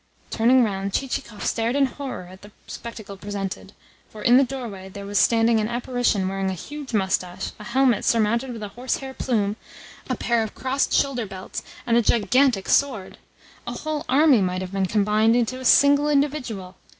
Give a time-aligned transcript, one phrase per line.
[0.31, 3.73] Turning round, Chichikov stared in horror at the spectacle presented;
[4.09, 8.03] for in the doorway there was standing an apparition wearing a huge moustache, a helmet
[8.03, 9.57] surmounted with a horsehair plume,
[10.09, 13.19] a pair of crossed shoulder belts, and a gigantic sword!
[13.67, 16.77] A whole army might have been combined into a single individual!